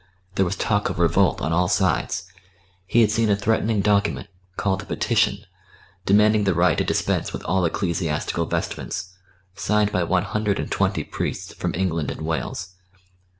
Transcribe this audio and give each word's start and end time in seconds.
There 0.33 0.45
was 0.45 0.55
talk 0.55 0.89
of 0.89 0.97
revolt 0.97 1.41
on 1.43 1.53
all 1.53 1.67
sides; 1.67 2.25
he 2.87 3.01
had 3.01 3.11
seen 3.11 3.29
a 3.29 3.35
threatening 3.35 3.81
document, 3.81 4.29
called 4.57 4.81
a 4.81 4.85
"petition," 4.87 5.41
demanding 6.07 6.43
the 6.45 6.55
right 6.55 6.75
to 6.75 6.83
dispense 6.83 7.31
with 7.31 7.43
all 7.43 7.65
ecclesiastical 7.65 8.47
vestments, 8.47 9.13
signed 9.53 9.91
by 9.91 10.01
one 10.03 10.23
hundred 10.23 10.57
and 10.57 10.71
twenty 10.71 11.03
priests 11.03 11.53
from 11.53 11.75
England 11.75 12.09
and 12.09 12.21
Wales. 12.23 12.69